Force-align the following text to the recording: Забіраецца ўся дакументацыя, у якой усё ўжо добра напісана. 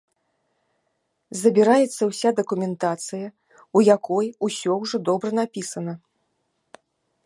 Забіраецца 1.41 2.01
ўся 2.13 2.29
дакументацыя, 2.41 3.27
у 3.77 3.87
якой 3.95 4.27
усё 4.49 4.71
ўжо 4.85 4.97
добра 5.13 5.29
напісана. 5.43 5.93